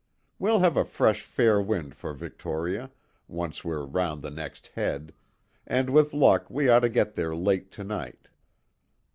[0.39, 2.89] We'll have a fresh fair wind for Victoria
[3.27, 5.13] once we're round the next head,
[5.67, 8.27] and with luck we ought to get there late to night."